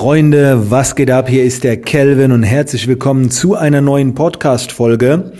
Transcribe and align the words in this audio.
Freunde, 0.00 0.70
was 0.70 0.96
geht 0.96 1.10
ab? 1.10 1.28
Hier 1.28 1.44
ist 1.44 1.62
der 1.62 1.76
Kelvin 1.76 2.32
und 2.32 2.42
herzlich 2.42 2.88
willkommen 2.88 3.30
zu 3.30 3.54
einer 3.54 3.82
neuen 3.82 4.14
Podcast-Folge. 4.14 5.32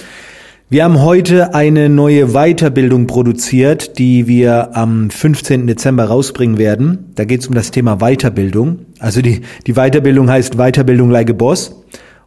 Wir 0.69 0.85
haben 0.85 1.01
heute 1.01 1.55
eine 1.55 1.89
neue 1.89 2.35
Weiterbildung 2.35 3.07
produziert, 3.07 3.99
die 3.99 4.27
wir 4.27 4.77
am 4.77 5.09
15. 5.09 5.67
Dezember 5.67 6.05
rausbringen 6.05 6.59
werden. 6.59 7.11
Da 7.15 7.25
geht 7.25 7.41
es 7.41 7.47
um 7.47 7.55
das 7.55 7.71
Thema 7.71 8.01
Weiterbildung. 8.01 8.81
Also 8.99 9.23
die, 9.23 9.41
die 9.67 9.73
Weiterbildung 9.73 10.29
heißt 10.29 10.59
Weiterbildung 10.59 11.09
like 11.11 11.31
a 11.31 11.33
Boss. 11.33 11.83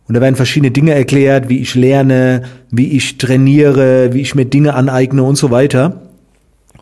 Und 0.07 0.15
da 0.15 0.20
werden 0.21 0.36
verschiedene 0.36 0.71
Dinge 0.71 0.95
erklärt, 0.95 1.50
wie 1.50 1.59
ich 1.59 1.75
lerne, 1.75 2.45
wie 2.71 2.97
ich 2.97 3.20
trainiere, 3.20 4.11
wie 4.13 4.21
ich 4.21 4.34
mir 4.34 4.45
Dinge 4.45 4.73
aneigne 4.73 5.21
und 5.21 5.36
so 5.36 5.52
weiter. 5.52 6.02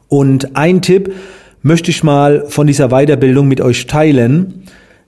Und 0.07 0.55
ein 0.55 0.81
Tipp 0.81 1.13
möchte 1.61 1.91
ich 1.91 2.05
mal 2.05 2.45
von 2.47 2.67
dieser 2.67 2.87
Weiterbildung 2.87 3.49
mit 3.49 3.59
euch 3.59 3.85
teilen, 3.85 4.63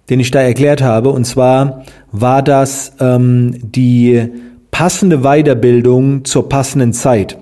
den 0.10 0.20
ich 0.20 0.32
da 0.32 0.42
erklärt 0.42 0.82
habe. 0.82 1.10
Und 1.10 1.26
zwar 1.26 1.84
war 2.12 2.42
das 2.42 2.94
ähm, 3.00 3.56
die 3.62 4.30
passende 4.72 5.20
Weiterbildung 5.20 6.26
zur 6.26 6.50
passenden 6.50 6.94
Zeit. 6.94 7.38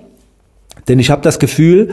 Denn 0.88 0.98
ich 0.98 1.10
habe 1.10 1.22
das 1.22 1.38
Gefühl, 1.38 1.90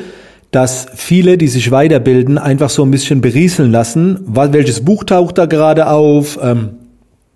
dass 0.51 0.87
viele, 0.95 1.37
die 1.37 1.47
sich 1.47 1.71
weiterbilden, 1.71 2.37
einfach 2.37 2.69
so 2.69 2.83
ein 2.83 2.91
bisschen 2.91 3.21
berieseln 3.21 3.71
lassen. 3.71 4.19
Welches 4.25 4.83
Buch 4.83 5.03
taucht 5.03 5.37
da 5.37 5.45
gerade 5.45 5.87
auf? 5.87 6.39
Ähm, 6.41 6.69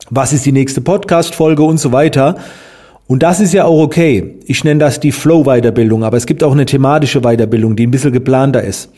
was 0.10 0.34
ist 0.34 0.46
die 0.46 0.52
nächste 0.52 0.82
Podcast-Folge 0.82 1.64
und 1.64 1.80
so 1.80 1.92
weiter. 1.92 2.36
Und 3.08 3.24
das 3.24 3.40
ist 3.40 3.54
ja 3.54 3.66
auch 3.66 3.82
okay. 3.82 4.40
Ich 4.46 4.64
nenne 4.64 4.80
das 4.80 5.00
die 5.00 5.12
Flow-Weiterbildung, 5.12 6.04
aber 6.04 6.18
es 6.18 6.26
gibt 6.26 6.44
auch 6.44 6.52
eine 6.52 6.66
thematische 6.66 7.22
Weiterbildung, 7.22 7.76
die 7.76 7.88
ein 7.88 7.92
bisschen 7.92 8.12
geplanter 8.12 8.64
ist. 8.64 8.92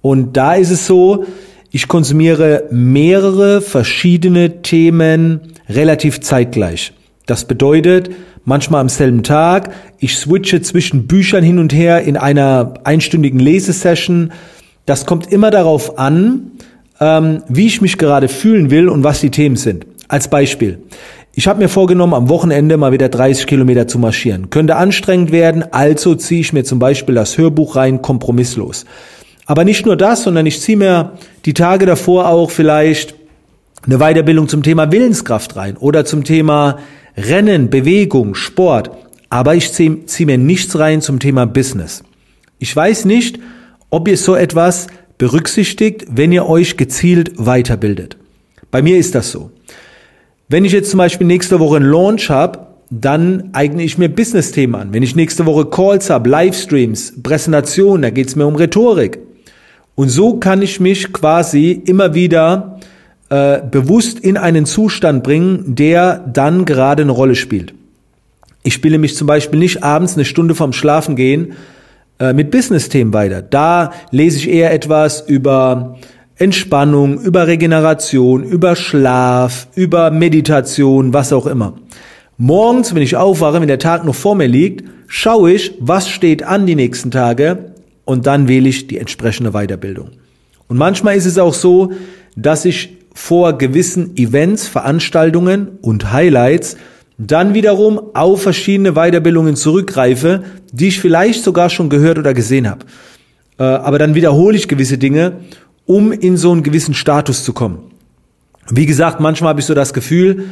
Und 0.00 0.36
da 0.36 0.54
ist 0.54 0.70
es 0.70 0.86
so, 0.86 1.24
ich 1.70 1.88
konsumiere 1.88 2.64
mehrere 2.70 3.60
verschiedene 3.60 4.62
Themen 4.62 5.52
relativ 5.68 6.20
zeitgleich. 6.20 6.92
Das 7.26 7.44
bedeutet, 7.44 8.10
manchmal 8.44 8.80
am 8.80 8.88
selben 8.88 9.22
Tag. 9.22 9.74
Ich 9.98 10.16
switche 10.16 10.62
zwischen 10.62 11.06
Büchern 11.06 11.44
hin 11.44 11.58
und 11.58 11.74
her 11.74 12.02
in 12.02 12.16
einer 12.16 12.74
einstündigen 12.84 13.38
Lesesession. 13.38 14.32
Das 14.86 15.04
kommt 15.04 15.30
immer 15.30 15.50
darauf 15.50 15.98
an, 15.98 16.52
ähm, 17.00 17.42
wie 17.48 17.66
ich 17.66 17.82
mich 17.82 17.98
gerade 17.98 18.28
fühlen 18.28 18.70
will 18.70 18.88
und 18.88 19.04
was 19.04 19.20
die 19.20 19.30
Themen 19.30 19.56
sind. 19.56 19.86
Als 20.08 20.28
Beispiel. 20.28 20.78
Ich 21.34 21.46
habe 21.46 21.60
mir 21.60 21.68
vorgenommen, 21.68 22.14
am 22.14 22.30
Wochenende 22.30 22.78
mal 22.78 22.92
wieder 22.92 23.10
30 23.10 23.46
Kilometer 23.46 23.86
zu 23.86 23.98
marschieren. 23.98 24.48
Könnte 24.48 24.76
anstrengend 24.76 25.30
werden, 25.30 25.64
also 25.70 26.14
ziehe 26.14 26.40
ich 26.40 26.54
mir 26.54 26.64
zum 26.64 26.78
Beispiel 26.78 27.14
das 27.14 27.36
Hörbuch 27.36 27.76
rein, 27.76 28.00
kompromisslos. 28.00 28.86
Aber 29.48 29.64
nicht 29.64 29.86
nur 29.86 29.96
das, 29.96 30.24
sondern 30.24 30.44
ich 30.44 30.60
ziehe 30.60 30.76
mir 30.76 31.14
die 31.46 31.54
Tage 31.54 31.86
davor 31.86 32.28
auch 32.28 32.50
vielleicht 32.50 33.14
eine 33.86 33.96
Weiterbildung 33.96 34.46
zum 34.46 34.62
Thema 34.62 34.92
Willenskraft 34.92 35.56
rein 35.56 35.78
oder 35.78 36.04
zum 36.04 36.22
Thema 36.22 36.80
Rennen, 37.16 37.70
Bewegung, 37.70 38.34
Sport, 38.34 38.90
aber 39.30 39.54
ich 39.54 39.72
ziehe 39.72 40.04
zieh 40.04 40.26
mir 40.26 40.36
nichts 40.36 40.78
rein 40.78 41.00
zum 41.00 41.18
Thema 41.18 41.46
Business. 41.46 42.04
Ich 42.58 42.76
weiß 42.76 43.06
nicht, 43.06 43.40
ob 43.88 44.06
ihr 44.08 44.18
so 44.18 44.34
etwas 44.34 44.88
berücksichtigt, 45.16 46.04
wenn 46.10 46.30
ihr 46.30 46.46
euch 46.46 46.76
gezielt 46.76 47.32
weiterbildet. 47.38 48.18
Bei 48.70 48.82
mir 48.82 48.98
ist 48.98 49.14
das 49.14 49.30
so. 49.30 49.50
Wenn 50.50 50.66
ich 50.66 50.72
jetzt 50.72 50.90
zum 50.90 50.98
Beispiel 50.98 51.26
nächste 51.26 51.58
Woche 51.58 51.76
einen 51.76 51.90
Launch 51.90 52.28
habe, 52.28 52.66
dann 52.90 53.48
eigne 53.54 53.82
ich 53.82 53.96
mir 53.96 54.10
Business-Themen 54.10 54.74
an. 54.74 54.92
Wenn 54.92 55.02
ich 55.02 55.16
nächste 55.16 55.46
Woche 55.46 55.64
Calls 55.64 56.10
habe, 56.10 56.28
Livestreams, 56.28 57.22
Präsentationen, 57.22 58.02
da 58.02 58.10
geht 58.10 58.28
es 58.28 58.36
mir 58.36 58.46
um 58.46 58.56
Rhetorik. 58.56 59.20
Und 59.98 60.10
so 60.10 60.36
kann 60.36 60.62
ich 60.62 60.78
mich 60.78 61.12
quasi 61.12 61.72
immer 61.72 62.14
wieder 62.14 62.78
äh, 63.30 63.58
bewusst 63.68 64.20
in 64.20 64.36
einen 64.36 64.64
Zustand 64.64 65.24
bringen, 65.24 65.74
der 65.74 66.20
dann 66.32 66.64
gerade 66.66 67.02
eine 67.02 67.10
Rolle 67.10 67.34
spielt. 67.34 67.74
Ich 68.62 68.74
spiele 68.74 68.98
mich 68.98 69.16
zum 69.16 69.26
Beispiel 69.26 69.58
nicht 69.58 69.82
abends 69.82 70.14
eine 70.14 70.24
Stunde 70.24 70.54
vorm 70.54 70.72
Schlafengehen 70.72 71.54
äh, 72.20 72.32
mit 72.32 72.52
Business-Themen 72.52 73.12
weiter. 73.12 73.42
Da 73.42 73.90
lese 74.12 74.36
ich 74.36 74.48
eher 74.48 74.72
etwas 74.72 75.22
über 75.22 75.96
Entspannung, 76.36 77.20
über 77.20 77.48
Regeneration, 77.48 78.44
über 78.44 78.76
Schlaf, 78.76 79.66
über 79.74 80.12
Meditation, 80.12 81.12
was 81.12 81.32
auch 81.32 81.46
immer. 81.46 81.72
Morgens, 82.36 82.94
wenn 82.94 83.02
ich 83.02 83.16
aufwache, 83.16 83.60
wenn 83.60 83.66
der 83.66 83.80
Tag 83.80 84.04
noch 84.04 84.14
vor 84.14 84.36
mir 84.36 84.46
liegt, 84.46 84.88
schaue 85.08 85.50
ich, 85.50 85.74
was 85.80 86.08
steht 86.08 86.44
an 86.44 86.66
die 86.66 86.76
nächsten 86.76 87.10
Tage 87.10 87.72
und 88.08 88.26
dann 88.26 88.48
wähle 88.48 88.70
ich 88.70 88.86
die 88.86 88.96
entsprechende 88.96 89.50
Weiterbildung. 89.50 90.12
Und 90.66 90.78
manchmal 90.78 91.14
ist 91.14 91.26
es 91.26 91.36
auch 91.36 91.52
so, 91.52 91.92
dass 92.36 92.64
ich 92.64 92.96
vor 93.12 93.58
gewissen 93.58 94.16
Events, 94.16 94.66
Veranstaltungen 94.66 95.78
und 95.82 96.10
Highlights 96.10 96.78
dann 97.18 97.52
wiederum 97.52 98.00
auf 98.14 98.40
verschiedene 98.40 98.92
Weiterbildungen 98.92 99.56
zurückgreife, 99.56 100.42
die 100.72 100.88
ich 100.88 101.00
vielleicht 101.00 101.44
sogar 101.44 101.68
schon 101.68 101.90
gehört 101.90 102.18
oder 102.18 102.32
gesehen 102.32 102.66
habe. 102.66 102.86
Äh, 103.58 103.64
aber 103.64 103.98
dann 103.98 104.14
wiederhole 104.14 104.56
ich 104.56 104.68
gewisse 104.68 104.96
Dinge, 104.96 105.40
um 105.84 106.10
in 106.10 106.38
so 106.38 106.50
einen 106.50 106.62
gewissen 106.62 106.94
Status 106.94 107.44
zu 107.44 107.52
kommen. 107.52 107.90
Wie 108.70 108.86
gesagt, 108.86 109.20
manchmal 109.20 109.50
habe 109.50 109.60
ich 109.60 109.66
so 109.66 109.74
das 109.74 109.92
Gefühl, 109.92 110.46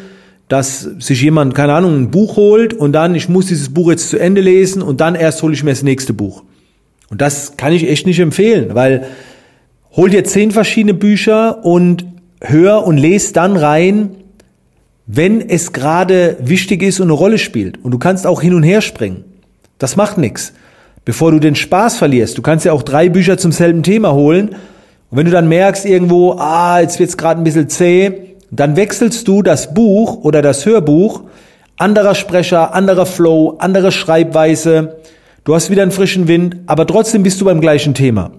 dass 0.48 0.82
sich 0.98 1.22
jemand, 1.22 1.54
keine 1.54 1.72
Ahnung, 1.72 1.96
ein 1.96 2.10
Buch 2.10 2.36
holt 2.36 2.74
und 2.74 2.92
dann, 2.92 3.14
ich 3.14 3.30
muss 3.30 3.46
dieses 3.46 3.72
Buch 3.72 3.90
jetzt 3.90 4.10
zu 4.10 4.18
Ende 4.18 4.42
lesen 4.42 4.82
und 4.82 5.00
dann 5.00 5.14
erst 5.14 5.42
hole 5.42 5.54
ich 5.54 5.64
mir 5.64 5.70
das 5.70 5.82
nächste 5.82 6.12
Buch. 6.12 6.42
Und 7.10 7.20
das 7.20 7.56
kann 7.56 7.72
ich 7.72 7.88
echt 7.88 8.06
nicht 8.06 8.18
empfehlen, 8.20 8.74
weil 8.74 9.06
hol 9.96 10.10
dir 10.10 10.24
zehn 10.24 10.50
verschiedene 10.50 10.94
Bücher 10.94 11.64
und 11.64 12.04
hör 12.40 12.86
und 12.86 12.98
lese 12.98 13.32
dann 13.32 13.56
rein, 13.56 14.10
wenn 15.06 15.40
es 15.40 15.72
gerade 15.72 16.36
wichtig 16.40 16.82
ist 16.82 17.00
und 17.00 17.06
eine 17.06 17.12
Rolle 17.12 17.38
spielt. 17.38 17.82
Und 17.82 17.92
du 17.92 17.98
kannst 17.98 18.26
auch 18.26 18.42
hin 18.42 18.54
und 18.54 18.64
her 18.64 18.80
springen. 18.80 19.24
Das 19.78 19.96
macht 19.96 20.18
nichts. 20.18 20.52
Bevor 21.04 21.30
du 21.30 21.38
den 21.38 21.54
Spaß 21.54 21.98
verlierst. 21.98 22.36
Du 22.36 22.42
kannst 22.42 22.64
ja 22.64 22.72
auch 22.72 22.82
drei 22.82 23.08
Bücher 23.08 23.38
zum 23.38 23.52
selben 23.52 23.84
Thema 23.84 24.12
holen. 24.12 24.48
Und 25.10 25.18
wenn 25.18 25.26
du 25.26 25.30
dann 25.30 25.48
merkst 25.48 25.86
irgendwo, 25.86 26.32
ah, 26.32 26.80
jetzt 26.80 26.98
wird's 26.98 27.16
gerade 27.16 27.40
ein 27.40 27.44
bisschen 27.44 27.68
zäh, 27.68 28.34
dann 28.50 28.74
wechselst 28.74 29.28
du 29.28 29.42
das 29.42 29.72
Buch 29.72 30.24
oder 30.24 30.42
das 30.42 30.66
Hörbuch, 30.66 31.22
anderer 31.76 32.16
Sprecher, 32.16 32.74
anderer 32.74 33.06
Flow, 33.06 33.56
andere 33.58 33.92
Schreibweise. 33.92 34.96
Du 35.46 35.54
hast 35.54 35.70
wieder 35.70 35.82
einen 35.82 35.92
frischen 35.92 36.26
Wind, 36.26 36.56
aber 36.66 36.88
trotzdem 36.88 37.22
bist 37.22 37.40
du 37.40 37.44
beim 37.44 37.60
gleichen 37.60 37.94
Thema. 37.94 38.32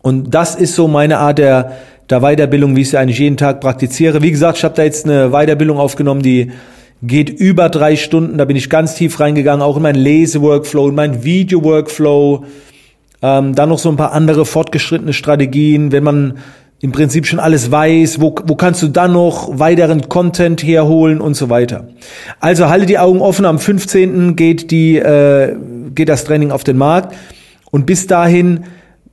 Und 0.00 0.34
das 0.34 0.54
ist 0.54 0.76
so 0.76 0.88
meine 0.88 1.18
Art 1.18 1.36
der, 1.36 1.72
der 2.08 2.20
Weiterbildung, 2.20 2.74
wie 2.74 2.80
ich 2.80 2.88
sie 2.88 2.96
eigentlich 2.96 3.18
jeden 3.18 3.36
Tag 3.36 3.60
praktiziere. 3.60 4.22
Wie 4.22 4.30
gesagt, 4.30 4.56
ich 4.56 4.64
habe 4.64 4.74
da 4.74 4.82
jetzt 4.82 5.04
eine 5.04 5.28
Weiterbildung 5.28 5.76
aufgenommen, 5.76 6.22
die 6.22 6.52
geht 7.02 7.28
über 7.28 7.68
drei 7.68 7.96
Stunden. 7.96 8.38
Da 8.38 8.46
bin 8.46 8.56
ich 8.56 8.70
ganz 8.70 8.94
tief 8.94 9.20
reingegangen, 9.20 9.60
auch 9.60 9.76
in 9.76 9.82
meinen 9.82 10.00
Leseworkflow, 10.00 10.88
in 10.88 10.94
meinen 10.94 11.22
Video-Workflow. 11.22 12.46
Ähm, 13.20 13.54
dann 13.54 13.68
noch 13.68 13.78
so 13.78 13.90
ein 13.90 13.96
paar 13.96 14.12
andere 14.12 14.46
fortgeschrittene 14.46 15.12
Strategien, 15.12 15.92
wenn 15.92 16.02
man 16.02 16.38
im 16.80 16.92
Prinzip 16.92 17.26
schon 17.26 17.40
alles 17.40 17.70
weiß, 17.70 18.20
wo, 18.20 18.34
wo 18.46 18.56
kannst 18.56 18.82
du 18.82 18.88
dann 18.88 19.12
noch 19.12 19.58
weiteren 19.58 20.08
Content 20.08 20.62
herholen 20.62 21.20
und 21.20 21.34
so 21.34 21.48
weiter. 21.48 21.88
Also 22.40 22.68
halte 22.68 22.86
die 22.86 22.98
Augen 22.98 23.20
offen, 23.20 23.46
am 23.46 23.58
15. 23.58 24.36
geht, 24.36 24.70
die, 24.70 24.96
äh, 24.96 25.56
geht 25.94 26.08
das 26.08 26.24
Training 26.24 26.50
auf 26.50 26.64
den 26.64 26.76
Markt 26.76 27.14
und 27.70 27.86
bis 27.86 28.06
dahin 28.06 28.64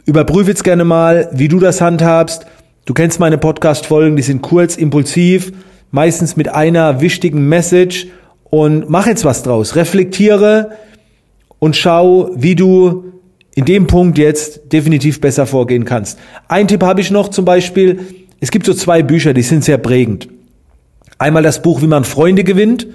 überprüfe 0.05 0.49
jetzt 0.49 0.63
gerne 0.63 0.83
mal, 0.83 1.29
wie 1.31 1.47
du 1.47 1.59
das 1.59 1.81
handhabst 1.81 2.45
Du 2.85 2.95
kennst 2.95 3.19
meine 3.19 3.37
Podcast-Folgen, 3.37 4.15
die 4.15 4.23
sind 4.23 4.41
kurz, 4.41 4.75
impulsiv, 4.75 5.53
meistens 5.91 6.35
mit 6.35 6.49
einer 6.49 6.99
wichtigen 6.99 7.47
Message 7.47 8.07
und 8.43 8.89
mach 8.89 9.05
jetzt 9.05 9.23
was 9.23 9.43
draus. 9.43 9.75
Reflektiere 9.75 10.71
und 11.59 11.75
schau, 11.75 12.31
wie 12.35 12.55
du 12.55 13.05
in 13.53 13.65
dem 13.65 13.85
Punkt 13.85 14.17
jetzt 14.17 14.73
definitiv 14.73 15.21
besser 15.21 15.45
vorgehen 15.45 15.85
kannst. 15.85 16.17
Ein 16.47 16.67
Tipp 16.67 16.81
habe 16.81 17.01
ich 17.01 17.11
noch 17.11 17.29
zum 17.29 17.45
Beispiel. 17.45 17.99
Es 18.39 18.49
gibt 18.49 18.65
so 18.65 18.73
zwei 18.73 19.03
Bücher, 19.03 19.33
die 19.35 19.43
sind 19.43 19.63
sehr 19.63 19.77
prägend. 19.77 20.27
Einmal 21.19 21.43
das 21.43 21.61
Buch, 21.61 21.83
wie 21.83 21.87
man 21.87 22.03
Freunde 22.03 22.43
gewinnt. 22.43 22.87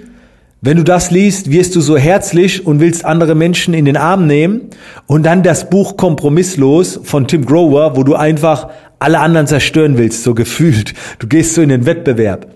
Wenn 0.59 0.77
du 0.77 0.83
das 0.83 1.11
liest, 1.11 1.51
wirst 1.51 1.75
du 1.75 1.81
so 1.81 1.97
herzlich 1.97 2.65
und 2.65 2.79
willst 2.79 3.05
andere 3.05 3.35
Menschen 3.35 3.75
in 3.75 3.85
den 3.85 3.95
Arm 3.95 4.25
nehmen. 4.25 4.69
Und 5.05 5.23
dann 5.23 5.43
das 5.43 5.69
Buch 5.69 5.97
Kompromisslos 5.97 6.99
von 7.03 7.27
Tim 7.27 7.45
Grover, 7.45 7.95
wo 7.95 8.03
du 8.03 8.15
einfach 8.15 8.69
alle 8.97 9.19
anderen 9.19 9.45
zerstören 9.45 9.97
willst, 9.99 10.23
so 10.23 10.33
gefühlt. 10.33 10.95
Du 11.19 11.27
gehst 11.27 11.53
so 11.53 11.61
in 11.61 11.69
den 11.69 11.85
Wettbewerb. 11.85 12.47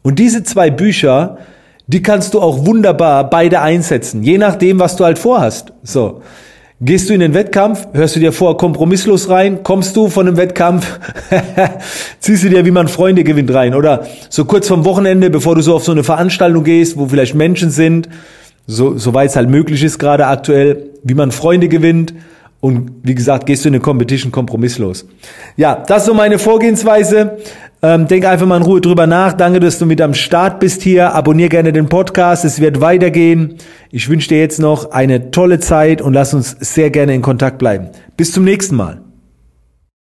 Und 0.00 0.18
diese 0.18 0.42
zwei 0.44 0.70
Bücher, 0.70 1.36
die 1.86 2.02
kannst 2.02 2.32
du 2.32 2.40
auch 2.40 2.64
wunderbar 2.64 3.28
beide 3.28 3.60
einsetzen, 3.60 4.22
je 4.22 4.38
nachdem, 4.38 4.80
was 4.80 4.96
du 4.96 5.04
halt 5.04 5.18
vorhast. 5.18 5.72
So. 5.82 6.22
Gehst 6.84 7.08
du 7.08 7.14
in 7.14 7.20
den 7.20 7.32
Wettkampf, 7.32 7.86
hörst 7.92 8.16
du 8.16 8.20
dir 8.20 8.32
vor 8.32 8.56
kompromisslos 8.56 9.28
rein, 9.28 9.62
kommst 9.62 9.94
du 9.94 10.08
von 10.08 10.26
dem 10.26 10.36
Wettkampf, 10.36 10.98
ziehst 12.18 12.42
du 12.42 12.48
dir, 12.48 12.66
wie 12.66 12.72
man 12.72 12.88
Freunde 12.88 13.22
gewinnt 13.22 13.54
rein. 13.54 13.76
Oder 13.76 14.08
so 14.28 14.46
kurz 14.46 14.66
vom 14.66 14.84
Wochenende, 14.84 15.30
bevor 15.30 15.54
du 15.54 15.60
so 15.60 15.76
auf 15.76 15.84
so 15.84 15.92
eine 15.92 16.02
Veranstaltung 16.02 16.64
gehst, 16.64 16.96
wo 16.96 17.06
vielleicht 17.06 17.36
Menschen 17.36 17.70
sind, 17.70 18.08
so, 18.66 18.98
soweit 18.98 19.30
es 19.30 19.36
halt 19.36 19.48
möglich 19.48 19.84
ist 19.84 20.00
gerade 20.00 20.26
aktuell, 20.26 20.90
wie 21.04 21.14
man 21.14 21.30
Freunde 21.30 21.68
gewinnt 21.68 22.14
und 22.58 22.90
wie 23.04 23.14
gesagt, 23.14 23.46
gehst 23.46 23.64
du 23.64 23.68
in 23.68 23.76
eine 23.76 23.80
Competition 23.80 24.32
kompromisslos. 24.32 25.06
Ja, 25.56 25.76
das 25.86 25.98
ist 25.98 26.06
so 26.06 26.14
meine 26.14 26.40
Vorgehensweise. 26.40 27.38
Ähm, 27.84 28.06
denk 28.06 28.24
einfach 28.24 28.46
mal 28.46 28.58
in 28.58 28.62
Ruhe 28.62 28.80
drüber 28.80 29.08
nach. 29.08 29.32
Danke, 29.32 29.58
dass 29.58 29.78
du 29.80 29.86
mit 29.86 30.00
am 30.00 30.14
Start 30.14 30.60
bist 30.60 30.82
hier. 30.82 31.14
Abonnier 31.14 31.48
gerne 31.48 31.72
den 31.72 31.88
Podcast. 31.88 32.44
Es 32.44 32.60
wird 32.60 32.80
weitergehen. 32.80 33.56
Ich 33.90 34.08
wünsche 34.08 34.28
dir 34.28 34.38
jetzt 34.38 34.60
noch 34.60 34.92
eine 34.92 35.32
tolle 35.32 35.58
Zeit 35.58 36.00
und 36.00 36.12
lass 36.12 36.32
uns 36.32 36.56
sehr 36.60 36.90
gerne 36.90 37.12
in 37.12 37.22
Kontakt 37.22 37.58
bleiben. 37.58 37.88
Bis 38.16 38.30
zum 38.30 38.44
nächsten 38.44 38.76
Mal. 38.76 39.00